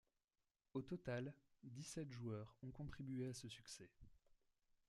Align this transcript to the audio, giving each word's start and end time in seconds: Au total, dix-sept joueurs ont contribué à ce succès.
Au 0.73 0.81
total, 0.81 1.31
dix-sept 1.63 2.09
joueurs 2.11 2.55
ont 2.63 2.71
contribué 2.71 3.27
à 3.29 3.35
ce 3.35 3.47
succès. 3.47 3.91